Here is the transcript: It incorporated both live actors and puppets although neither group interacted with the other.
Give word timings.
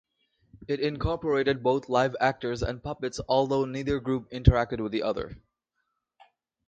It 0.67 0.79
incorporated 0.79 1.61
both 1.61 1.87
live 1.87 2.15
actors 2.19 2.63
and 2.63 2.81
puppets 2.81 3.21
although 3.29 3.65
neither 3.65 3.99
group 3.99 4.31
interacted 4.31 4.81
with 4.81 4.91
the 4.91 5.03
other. 5.03 5.37